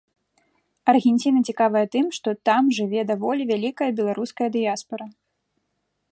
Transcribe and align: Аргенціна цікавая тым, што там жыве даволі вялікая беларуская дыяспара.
Аргенціна 0.91 1.39
цікавая 1.51 1.83
тым, 1.95 2.05
што 2.17 2.29
там 2.49 2.63
жыве 2.77 3.01
даволі 3.11 3.43
вялікая 3.51 3.91
беларуская 4.01 4.49
дыяспара. 4.55 5.05